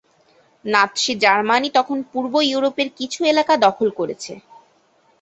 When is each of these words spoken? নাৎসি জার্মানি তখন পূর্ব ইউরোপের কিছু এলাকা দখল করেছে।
নাৎসি 0.65 1.13
জার্মানি 1.23 1.69
তখন 1.77 1.97
পূর্ব 2.11 2.33
ইউরোপের 2.49 2.89
কিছু 2.99 3.19
এলাকা 3.31 3.53
দখল 3.65 3.89
করেছে। 3.99 4.33